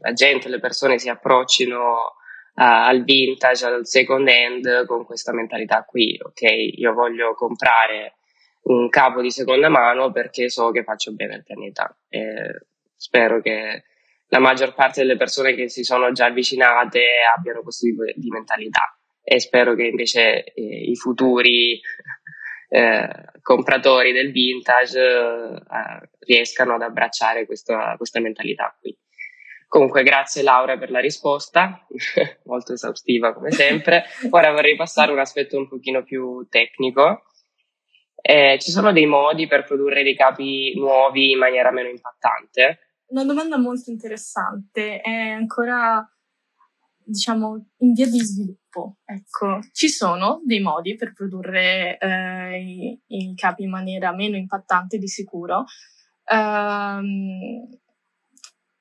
la 0.00 0.12
gente, 0.12 0.50
le 0.50 0.60
persone 0.60 0.98
si 0.98 1.08
approccino 1.08 2.16
al 2.54 3.04
vintage, 3.04 3.64
al 3.64 3.86
second 3.86 4.28
hand 4.28 4.84
con 4.84 5.06
questa 5.06 5.32
mentalità 5.32 5.82
qui, 5.84 6.20
ok? 6.22 6.42
Io 6.76 6.92
voglio 6.92 7.32
comprare 7.32 8.16
un 8.62 8.88
capo 8.88 9.20
di 9.20 9.30
seconda 9.30 9.68
mano 9.68 10.12
perché 10.12 10.48
so 10.48 10.70
che 10.70 10.84
faccio 10.84 11.12
bene 11.14 11.34
al 11.34 11.42
pianeta. 11.42 11.96
E 12.08 12.66
spero 12.96 13.40
che 13.40 13.84
la 14.28 14.38
maggior 14.38 14.74
parte 14.74 15.00
delle 15.00 15.16
persone 15.16 15.54
che 15.54 15.68
si 15.68 15.82
sono 15.82 16.12
già 16.12 16.26
avvicinate 16.26 17.00
abbiano 17.36 17.62
questo 17.62 17.86
tipo 17.86 18.04
di 18.04 18.28
mentalità 18.28 18.96
e 19.22 19.40
spero 19.40 19.74
che 19.74 19.84
invece 19.84 20.44
eh, 20.44 20.90
i 20.90 20.96
futuri 20.96 21.80
eh, 22.68 23.08
compratori 23.42 24.12
del 24.12 24.32
vintage 24.32 25.00
eh, 25.00 26.08
riescano 26.20 26.74
ad 26.74 26.82
abbracciare 26.82 27.46
questa, 27.46 27.94
questa 27.96 28.20
mentalità 28.20 28.76
qui. 28.80 28.96
Comunque, 29.70 30.02
grazie 30.02 30.42
Laura 30.42 30.76
per 30.78 30.90
la 30.90 30.98
risposta, 30.98 31.86
molto 32.46 32.72
esaustiva 32.72 33.32
come 33.32 33.52
sempre. 33.52 34.04
Ora 34.30 34.50
vorrei 34.50 34.74
passare 34.74 35.10
a 35.10 35.14
un 35.14 35.20
aspetto 35.20 35.56
un 35.56 35.68
pochino 35.68 36.02
più 36.02 36.44
tecnico. 36.50 37.29
Eh, 38.22 38.58
ci 38.60 38.70
sono 38.70 38.92
dei 38.92 39.06
modi 39.06 39.46
per 39.46 39.64
produrre 39.64 40.02
dei 40.02 40.14
capi 40.14 40.74
nuovi 40.76 41.30
in 41.30 41.38
maniera 41.38 41.70
meno 41.70 41.88
impattante? 41.88 42.78
Una 43.06 43.24
domanda 43.24 43.58
molto 43.58 43.90
interessante. 43.90 45.00
È 45.00 45.10
ancora 45.10 46.06
diciamo, 47.10 47.66
in 47.78 47.92
via 47.92 48.08
di 48.08 48.20
sviluppo. 48.20 48.98
Ecco, 49.04 49.60
ci 49.72 49.88
sono 49.88 50.40
dei 50.44 50.60
modi 50.60 50.94
per 50.94 51.12
produrre 51.12 51.98
eh, 51.98 52.62
i, 52.62 53.00
i, 53.06 53.34
capi 53.34 53.64
in 53.64 53.70
maniera 53.70 54.14
meno 54.14 54.36
impattante 54.36 54.96
di 54.98 55.08
sicuro. 55.08 55.64
Um, 56.30 57.68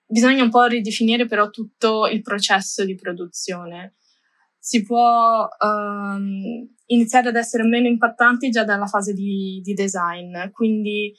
bisogna 0.05 0.43
un 0.43 0.49
po' 0.49 0.65
ridefinire 0.65 1.25
però 1.25 1.49
tutto 1.49 2.07
il 2.07 2.21
processo 2.21 2.85
di 2.85 2.95
produzione. 2.95 3.95
Si 4.59 4.83
può 4.83 5.47
um, 5.59 6.75
iniziare 6.91 7.29
ad 7.29 7.35
essere 7.35 7.63
meno 7.63 7.87
impattanti 7.87 8.49
già 8.49 8.63
dalla 8.63 8.87
fase 8.87 9.13
di, 9.13 9.59
di 9.63 9.73
design, 9.73 10.49
quindi 10.51 11.13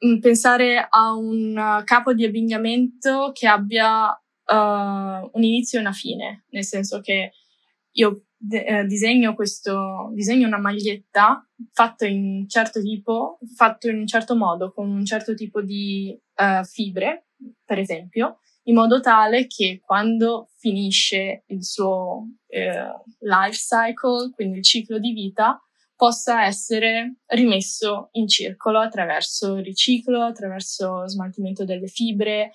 um, 0.00 0.18
pensare 0.18 0.86
a 0.88 1.14
un 1.14 1.82
capo 1.84 2.12
di 2.12 2.24
abbigliamento 2.24 3.30
che 3.32 3.46
abbia 3.46 4.08
uh, 4.10 5.30
un 5.32 5.42
inizio 5.42 5.78
e 5.78 5.82
una 5.82 5.92
fine, 5.92 6.44
nel 6.50 6.64
senso 6.64 7.00
che 7.00 7.32
io 7.92 8.24
de- 8.44 8.64
eh, 8.64 8.86
disegno 8.86 9.34
questo, 9.34 10.10
disegno 10.14 10.48
una 10.48 10.58
maglietta 10.58 11.48
fatta 11.72 12.06
in 12.06 12.24
un 12.24 12.48
certo 12.48 12.80
tipo, 12.80 13.38
fatto 13.54 13.88
in 13.88 13.98
un 13.98 14.06
certo 14.06 14.36
modo, 14.36 14.72
con 14.72 14.90
un 14.90 15.04
certo 15.04 15.34
tipo 15.34 15.62
di 15.62 16.18
uh, 16.36 16.64
fibre, 16.64 17.28
per 17.64 17.78
esempio, 17.78 18.38
in 18.64 18.74
modo 18.74 19.00
tale 19.00 19.46
che 19.46 19.80
quando 19.84 20.50
finisce 20.56 21.44
il 21.46 21.64
suo 21.64 22.30
eh, 22.46 22.92
life 23.20 23.56
cycle, 23.56 24.30
quindi 24.34 24.58
il 24.58 24.64
ciclo 24.64 24.98
di 24.98 25.12
vita, 25.12 25.60
possa 25.94 26.44
essere 26.44 27.18
rimesso 27.26 28.08
in 28.12 28.26
circolo 28.26 28.80
attraverso 28.80 29.56
riciclo, 29.56 30.22
attraverso 30.22 31.06
smaltimento 31.06 31.64
delle 31.64 31.86
fibre. 31.86 32.52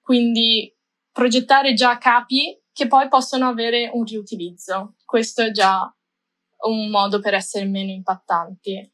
Quindi 0.00 0.72
progettare 1.10 1.74
già 1.74 1.98
capi 1.98 2.61
che 2.72 2.86
poi 2.86 3.08
possono 3.08 3.48
avere 3.48 3.90
un 3.92 4.04
riutilizzo. 4.04 4.94
Questo 5.04 5.42
è 5.42 5.50
già 5.50 5.94
un 6.64 6.90
modo 6.90 7.20
per 7.20 7.34
essere 7.34 7.66
meno 7.66 7.90
impattanti. 7.90 8.90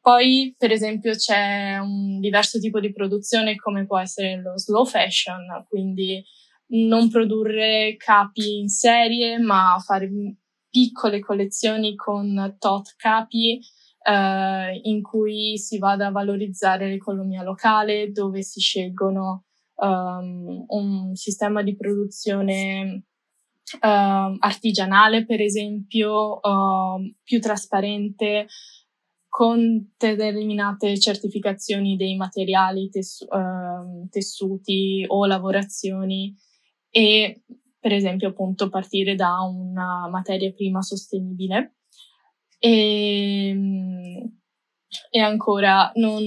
Poi, 0.00 0.54
per 0.56 0.70
esempio, 0.70 1.14
c'è 1.14 1.78
un 1.78 2.20
diverso 2.20 2.58
tipo 2.58 2.80
di 2.80 2.92
produzione 2.92 3.56
come 3.56 3.84
può 3.84 3.98
essere 3.98 4.40
lo 4.40 4.56
slow 4.56 4.84
fashion, 4.84 5.66
quindi 5.68 6.24
non 6.68 7.08
produrre 7.08 7.96
capi 7.96 8.58
in 8.58 8.68
serie, 8.68 9.38
ma 9.38 9.76
fare 9.84 10.08
piccole 10.70 11.18
collezioni 11.18 11.94
con 11.94 12.56
tot 12.58 12.94
capi 12.96 13.58
eh, 14.02 14.80
in 14.82 15.02
cui 15.02 15.58
si 15.58 15.78
vada 15.78 16.06
a 16.06 16.10
valorizzare 16.10 16.88
l'economia 16.88 17.42
locale, 17.42 18.10
dove 18.10 18.42
si 18.42 18.60
scelgono 18.60 19.44
um, 19.76 20.64
un 20.68 21.14
sistema 21.14 21.62
di 21.62 21.76
produzione 21.76 23.07
artigianale, 23.80 25.24
per 25.24 25.40
esempio, 25.40 26.38
uh, 26.40 27.14
più 27.22 27.40
trasparente, 27.40 28.46
con 29.28 29.92
determinate 29.96 30.98
certificazioni 30.98 31.96
dei 31.96 32.16
materiali, 32.16 32.88
tessu- 32.88 33.28
uh, 33.30 34.08
tessuti 34.08 35.04
o 35.06 35.26
lavorazioni 35.26 36.34
e 36.90 37.42
per 37.78 37.92
esempio 37.92 38.28
appunto 38.28 38.68
partire 38.68 39.14
da 39.14 39.40
una 39.40 40.08
materia 40.08 40.52
prima 40.52 40.82
sostenibile. 40.82 41.76
E, 42.58 43.54
e 45.10 45.20
ancora, 45.20 45.92
non, 45.94 46.22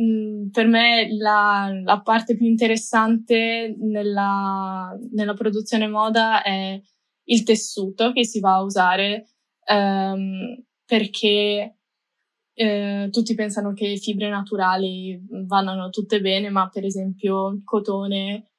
mm, 0.00 0.48
per 0.50 0.66
me 0.66 1.08
la, 1.16 1.70
la, 1.84 2.00
parte 2.00 2.36
più 2.36 2.46
interessante 2.46 3.74
nella, 3.78 4.96
nella, 5.12 5.34
produzione 5.34 5.88
moda 5.88 6.42
è 6.42 6.80
il 7.24 7.42
tessuto 7.42 8.12
che 8.12 8.24
si 8.24 8.40
va 8.40 8.54
a 8.54 8.62
usare 8.62 9.28
um, 9.68 10.62
perché 10.84 11.76
eh, 12.58 13.08
tutti 13.10 13.34
pensano 13.34 13.74
che 13.74 13.96
fibre 13.96 14.30
naturali 14.30 15.20
vanno 15.46 15.90
tutte 15.90 16.20
bene, 16.20 16.48
ma 16.48 16.68
per 16.68 16.84
esempio 16.84 17.48
il 17.48 17.62
cotone 17.64 18.52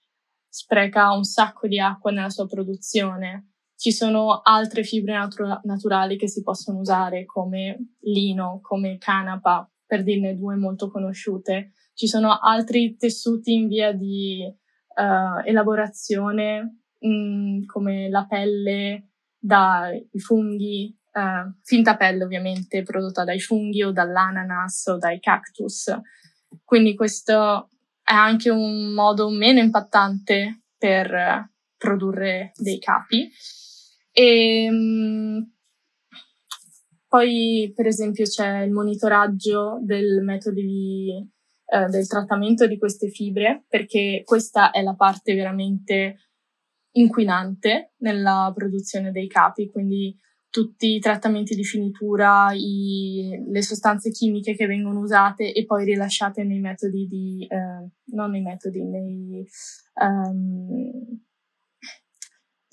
spreca 0.48 1.12
un 1.12 1.24
sacco 1.24 1.68
di 1.68 1.80
acqua 1.80 2.12
nella 2.12 2.30
sua 2.30 2.46
produzione. 2.46 3.54
Ci 3.76 3.92
sono 3.92 4.42
altre 4.42 4.84
fibre 4.84 5.14
natura- 5.14 5.62
naturali 5.64 6.18
che 6.18 6.28
si 6.28 6.42
possono 6.42 6.80
usare 6.80 7.26
come 7.26 7.96
lino, 8.02 8.60
come 8.62 8.98
canapa, 8.98 9.70
per 9.88 10.04
dirne 10.04 10.36
due 10.36 10.56
molto 10.56 10.92
conosciute. 10.92 11.72
Ci 11.94 12.08
sono 12.08 12.38
altri 12.40 12.96
tessuti 12.98 13.54
in 13.54 13.68
via 13.68 13.94
di 13.94 14.44
uh, 14.44 15.48
elaborazione 15.48 16.82
mh, 17.00 17.10
mm, 17.10 17.66
come 17.66 18.10
la 18.10 18.26
pelle 18.28 19.08
dai 19.40 20.08
funghi, 20.18 20.96
uh, 21.14 21.52
finta 21.64 21.96
pelle 21.96 22.24
ovviamente 22.24 22.84
prodotta 22.84 23.24
dai 23.24 23.40
funghi 23.40 23.84
o 23.84 23.92
dall'ananas 23.92 24.88
o 24.88 24.98
dai 24.98 25.20
cactus. 25.20 25.96
Quindi 26.64 26.96
questo 26.96 27.70
è 28.04 28.14
anche 28.14 28.50
un 28.50 28.94
modo 28.94 29.30
meno 29.30 29.60
impattante 29.60 30.64
per 30.78 31.50
produrre 31.78 32.52
dei 32.56 32.80
capi. 32.80 33.30
E, 34.12 34.68
um, 34.70 35.57
poi, 37.08 37.72
per 37.76 37.88
esempio, 37.88 38.26
c'è 38.26 38.64
il 38.64 38.72
monitoraggio 38.72 39.80
del 39.82 40.22
metodo 40.24 40.60
di, 40.60 41.12
eh, 41.66 41.86
del 41.88 42.08
trattamento 42.08 42.68
di 42.68 42.78
queste 42.78 43.10
fibre, 43.10 43.66
perché 43.68 44.22
questa 44.26 44.72
è 44.72 44.82
la 44.82 44.96
parte 44.96 45.34
veramente 45.34 46.18
inquinante 46.92 47.94
nella 47.98 48.52
produzione 48.54 49.12
dei 49.12 49.28
capi, 49.28 49.70
quindi 49.70 50.18
tutti 50.50 50.96
i 50.96 51.00
trattamenti 51.00 51.56
di 51.56 51.64
finitura, 51.64 52.52
i, 52.54 53.44
le 53.48 53.62
sostanze 53.62 54.10
chimiche 54.10 54.56
che 54.56 54.66
vengono 54.66 55.00
usate 55.00 55.54
e 55.54 55.66
poi 55.66 55.86
rilasciate 55.86 56.44
nei 56.44 56.60
metodi 56.60 57.08
di, 57.08 57.46
eh, 57.48 57.90
non 58.16 58.32
nei 58.32 58.42
metodi, 58.42 58.84
nei, 58.84 59.46
um, 60.02 61.27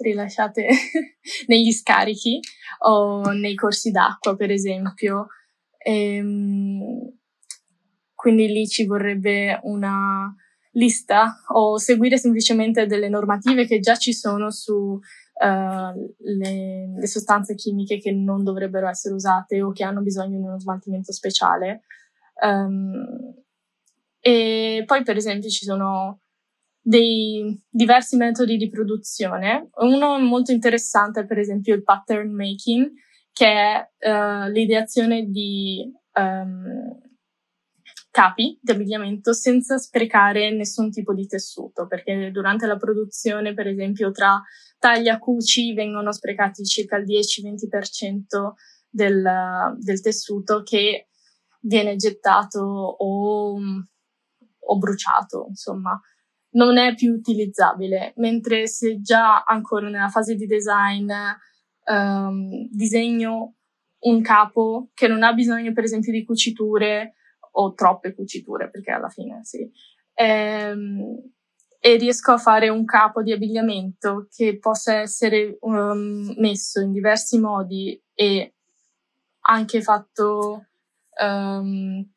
rilasciate 0.05 0.67
negli 1.49 1.73
scarichi 1.73 2.39
o 2.87 3.31
nei 3.33 3.55
corsi 3.55 3.91
d'acqua, 3.91 4.37
per 4.37 4.51
esempio. 4.51 5.29
E, 5.79 6.17
ehm, 6.17 7.13
quindi 8.15 8.47
lì 8.49 8.67
ci 8.67 8.87
vorrebbe 8.87 9.61
una 9.65 10.35
lista 10.73 11.43
o 11.49 11.79
seguire 11.79 12.17
semplicemente 12.17 12.87
delle 12.87 13.09
normative 13.09 13.67
che 13.67 13.81
già 13.81 13.97
ci 13.97 14.13
sono 14.13 14.51
su 14.51 14.75
uh, 14.75 16.15
le, 16.19 16.95
le, 16.97 17.07
sostanze 17.07 17.55
chimiche 17.55 17.99
che 17.99 18.13
non 18.13 18.43
dovrebbero 18.43 18.89
essere 18.89 19.15
usate 19.15 19.63
o 19.63 19.73
che 19.73 19.85
hanno 19.85 20.01
bisogno 20.01 20.39
di 20.39 20.45
uno 20.45 20.59
smaltimento 20.59 21.13
speciale. 21.13 21.83
Um, 22.43 23.35
e 24.21 24.85
poi, 24.87 25.03
per 25.03 25.17
esempio, 25.17 25.51
ci 25.51 25.65
sono 25.65 26.21
dei 26.87 27.59
diversi 27.71 28.17
metodi 28.17 28.59
di 28.59 28.69
produzione. 28.69 29.71
Uno 29.77 30.19
molto 30.19 30.53
interessante 30.53 31.21
è, 31.21 31.27
per 31.27 31.39
esempio, 31.39 31.75
il 31.75 31.83
pattern 31.83 32.31
making, 32.31 32.93
che 33.33 33.47
è 33.47 33.91
uh, 34.11 34.51
l'ideazione 34.51 35.25
di 35.25 35.91
um, 36.13 37.01
capi 38.11 38.59
di 38.61 38.71
abbigliamento 38.71 39.33
senza 39.33 39.79
sprecare 39.79 40.55
nessun 40.55 40.91
tipo 40.91 41.15
di 41.15 41.27
tessuto, 41.27 41.87
perché 41.87 42.31
durante 42.31 42.67
la 42.67 42.77
produzione, 42.77 43.55
per 43.55 43.67
esempio, 43.67 44.11
tra 44.11 44.43
taglia 44.79 45.19
cuci 45.19 45.73
vengono 45.73 46.13
sprecati 46.13 46.65
circa 46.65 46.99
il 46.99 47.07
10-20% 47.07 48.53
del, 48.91 49.75
del 49.79 50.01
tessuto 50.03 50.63
che 50.63 51.09
viene 51.61 51.97
gettato 51.97 52.61
o, 52.61 53.59
o 54.59 54.79
bruciato, 54.79 55.47
insomma, 55.49 55.99
non 56.55 56.79
è 56.79 56.95
più 56.95 57.13
utilizzabile, 57.13 58.13
mentre 58.17 58.67
se 58.67 59.01
già 59.01 59.43
ancora 59.45 59.89
nella 59.89 60.09
fase 60.09 60.35
di 60.35 60.47
design 60.47 61.11
um, 61.87 62.69
disegno 62.71 63.55
un 64.01 64.21
capo 64.21 64.91
che 64.95 65.09
non 65.09 65.23
ha 65.23 65.33
bisogno 65.33 65.73
per 65.73 65.85
esempio 65.85 66.13
di 66.13 66.25
cuciture 66.25 67.15
o 67.53 67.73
troppe 67.75 68.15
cuciture, 68.15 68.71
perché 68.71 68.91
alla 68.91 69.09
fine 69.09 69.41
sì. 69.45 69.69
Ehm, 70.15 71.33
e 71.81 71.97
riesco 71.97 72.33
a 72.33 72.39
fare 72.39 72.69
un 72.69 72.85
capo 72.85 73.23
di 73.23 73.33
abbigliamento 73.33 74.27
che 74.35 74.59
possa 74.59 74.95
essere 75.01 75.59
um, 75.61 76.35
messo 76.39 76.81
in 76.81 76.93
diversi 76.93 77.39
modi 77.39 78.01
e 78.15 78.55
anche 79.47 79.83
fatto. 79.83 80.67
Um, 81.21 82.14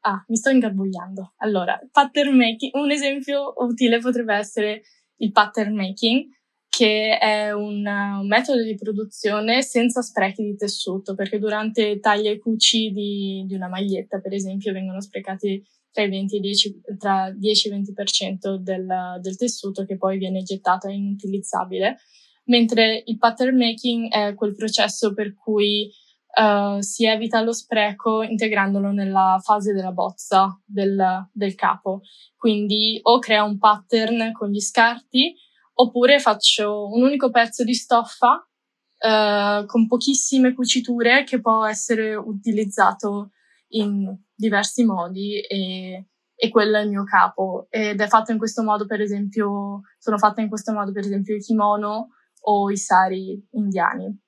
ah, 0.00 0.24
mi 0.28 0.36
sto 0.36 0.50
ingarbugliando. 0.50 1.34
Allora, 1.38 1.78
pattern 1.90 2.36
making, 2.36 2.74
un 2.74 2.90
esempio 2.90 3.52
utile 3.56 3.98
potrebbe 3.98 4.34
essere 4.34 4.82
il 5.16 5.32
pattern 5.32 5.74
making, 5.74 6.26
che 6.68 7.18
è 7.18 7.52
un, 7.52 7.82
metodo 8.26 8.62
di 8.62 8.76
produzione 8.76 9.62
senza 9.62 10.02
sprechi 10.02 10.42
di 10.42 10.56
tessuto, 10.56 11.14
perché 11.14 11.38
durante 11.38 11.98
taglia 11.98 12.30
e 12.30 12.38
cuci 12.38 12.90
di, 12.90 13.44
di, 13.46 13.54
una 13.54 13.68
maglietta, 13.68 14.20
per 14.20 14.32
esempio, 14.32 14.72
vengono 14.72 15.00
sprecati 15.00 15.62
tra, 15.90 16.06
20 16.06 16.36
e 16.36 16.40
10, 16.40 16.80
tra 16.96 17.32
10 17.36 17.68
e 17.68 17.76
20% 17.76 18.54
del, 18.56 19.18
del 19.20 19.36
tessuto 19.36 19.84
che 19.84 19.96
poi 19.96 20.16
viene 20.16 20.42
gettato 20.42 20.86
e 20.86 20.94
inutilizzabile, 20.94 21.98
mentre 22.44 23.02
il 23.04 23.18
pattern 23.18 23.56
making 23.56 24.08
è 24.10 24.34
quel 24.34 24.54
processo 24.54 25.12
per 25.12 25.34
cui 25.34 25.90
uh, 26.34 26.80
si 26.80 27.06
evita 27.06 27.40
lo 27.40 27.52
spreco 27.52 28.22
integrandolo 28.22 28.90
nella 28.90 29.40
fase 29.42 29.72
della 29.72 29.92
bozza 29.92 30.60
del, 30.64 31.28
del 31.32 31.54
capo. 31.54 32.00
Quindi 32.36 32.98
o 33.02 33.18
crea 33.18 33.44
un 33.44 33.58
pattern 33.58 34.32
con 34.32 34.50
gli 34.50 34.60
scarti 34.60 35.34
oppure 35.74 36.20
faccio 36.20 36.88
un 36.88 37.02
unico 37.02 37.30
pezzo 37.30 37.64
di 37.64 37.74
stoffa 37.74 38.46
uh, 39.00 39.66
con 39.66 39.86
pochissime 39.86 40.54
cuciture 40.54 41.24
che 41.24 41.40
può 41.40 41.64
essere 41.64 42.14
utilizzato 42.14 43.30
in 43.72 44.14
diversi 44.34 44.84
modi 44.84 45.40
e, 45.40 46.06
e 46.34 46.48
quello 46.48 46.78
è 46.78 46.82
il 46.82 46.88
mio 46.88 47.04
capo 47.04 47.66
ed 47.70 48.00
è 48.00 48.08
fatto 48.08 48.32
in 48.32 48.38
questo 48.38 48.62
modo 48.62 48.84
per 48.84 49.00
esempio 49.00 49.82
sono 49.98 50.18
fatte 50.18 50.40
in 50.40 50.48
questo 50.48 50.72
modo 50.72 50.92
per 50.92 51.04
esempio 51.04 51.36
i 51.36 51.40
kimono 51.40 52.08
o 52.42 52.70
i 52.70 52.76
sari 52.76 53.46
indiani 53.52 54.18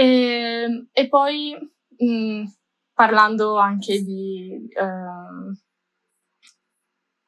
e, 0.00 0.86
e 0.92 1.08
poi 1.08 1.56
mh, 1.96 2.44
parlando 2.92 3.56
anche 3.56 4.00
di 4.04 4.68
uh, 4.80 5.48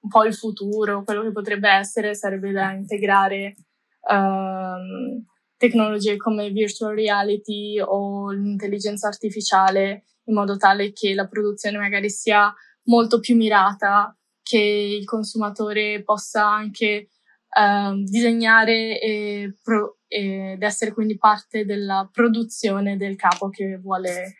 un 0.03 0.09
po' 0.09 0.23
il 0.23 0.35
futuro 0.35 1.03
quello 1.03 1.23
che 1.23 1.33
potrebbe 1.33 1.69
essere 1.69 2.15
sarebbe 2.15 2.53
da 2.53 2.71
integrare 2.71 3.57
uh, 4.03 5.21
tecnologie 5.57 6.17
come 6.17 6.51
virtual 6.51 6.95
reality 6.95 7.81
o 7.81 8.31
l'intelligenza 8.31 9.09
artificiale 9.09 10.05
in 10.27 10.35
modo 10.35 10.57
tale 10.57 10.93
che 10.93 11.13
la 11.13 11.27
produzione 11.27 11.77
magari 11.77 12.09
sia 12.09 12.55
molto 12.85 13.19
più 13.19 13.35
mirata, 13.35 14.17
che 14.43 14.59
il 14.59 15.05
consumatore 15.05 16.05
possa 16.05 16.47
anche 16.49 17.09
uh, 17.49 18.01
disegnare 18.05 19.01
e 19.01 19.55
pro- 19.61 19.99
ed 20.13 20.61
essere 20.61 20.93
quindi 20.93 21.17
parte 21.17 21.65
della 21.65 22.09
produzione 22.11 22.97
del 22.97 23.15
capo 23.15 23.49
che 23.49 23.79
vuole 23.79 24.35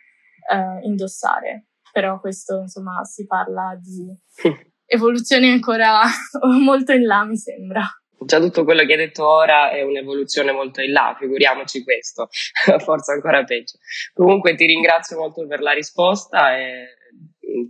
uh, 0.51 0.85
indossare. 0.85 1.67
Però 1.93 2.19
questo, 2.19 2.59
insomma, 2.59 3.05
si 3.05 3.25
parla 3.25 3.79
di 3.81 4.13
evoluzioni 4.85 5.49
ancora 5.49 6.01
molto 6.61 6.91
in 6.91 7.05
là, 7.05 7.23
mi 7.23 7.37
sembra 7.37 7.83
già 8.23 8.39
tutto 8.39 8.63
quello 8.63 8.85
che 8.85 8.91
hai 8.91 8.99
detto 8.99 9.27
ora 9.27 9.71
è 9.71 9.81
un'evoluzione 9.81 10.51
molto 10.51 10.79
in 10.81 10.91
là, 10.91 11.15
figuriamoci 11.17 11.83
questo, 11.83 12.29
forse 12.77 13.13
ancora 13.13 13.43
peggio. 13.43 13.79
Comunque 14.13 14.53
ti 14.53 14.67
ringrazio 14.67 15.17
molto 15.17 15.47
per 15.47 15.59
la 15.59 15.71
risposta 15.71 16.55
e 16.55 16.85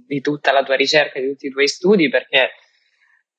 di 0.05 0.19
tutta 0.19 0.51
la 0.51 0.63
tua 0.63 0.75
ricerca, 0.75 1.19
di 1.19 1.29
tutti 1.29 1.47
i 1.47 1.51
tuoi 1.51 1.69
studi, 1.69 2.09
perché 2.09 2.49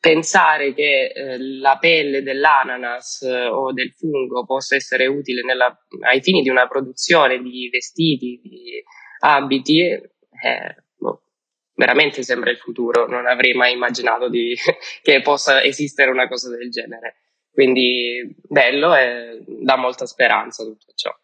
pensare 0.02 0.74
che 0.74 1.12
eh, 1.14 1.38
la 1.38 1.78
pelle 1.78 2.24
dell'ananas 2.24 3.22
eh, 3.22 3.46
o 3.46 3.72
del 3.72 3.92
fungo 3.92 4.44
possa 4.44 4.74
essere 4.74 5.06
utile 5.06 5.42
nella, 5.42 5.72
ai 6.00 6.20
fini 6.20 6.42
di 6.42 6.48
una 6.48 6.66
produzione 6.66 7.40
di 7.40 7.68
vestiti, 7.70 8.40
di 8.42 8.82
abiti, 9.20 9.80
eh, 9.80 10.02
veramente 11.74 12.24
sembra 12.24 12.50
il 12.50 12.56
futuro, 12.58 13.06
non 13.06 13.28
avrei 13.28 13.54
mai 13.54 13.74
immaginato 13.74 14.28
di, 14.28 14.56
che 15.02 15.22
possa 15.22 15.62
esistere 15.62 16.10
una 16.10 16.26
cosa 16.26 16.50
del 16.50 16.68
genere. 16.68 17.18
Quindi 17.52 18.34
bello 18.42 18.96
e 18.96 19.44
dà 19.46 19.76
molta 19.76 20.04
speranza 20.04 20.64
tutto 20.64 20.92
ciò. 20.96 21.16